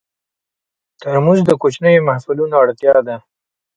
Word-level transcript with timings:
ترموز 1.01 1.39
د 1.45 1.51
کوچنیو 1.61 2.05
محفلونو 2.07 2.55
اړتیا 2.63 2.95
ده. 3.07 3.17